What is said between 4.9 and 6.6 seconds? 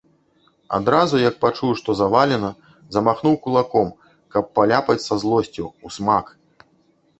са злосцю, усмак.